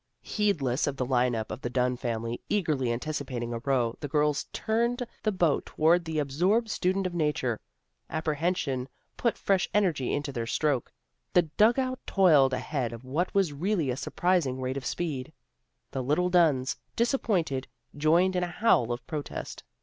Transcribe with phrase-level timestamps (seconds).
[0.23, 4.45] Heedless of the line up of the Dunn family, eagerly anticipating a row, the girls
[4.51, 7.59] turned the boat toward the absorbed student of nature.
[8.09, 10.91] Apprehension put fresh energy into their stroke.
[11.33, 15.31] The dug out toiled ahead at what was really a surprising rate of speed.
[15.91, 19.63] The little Dunns, disappointed, joined in a howl of protest.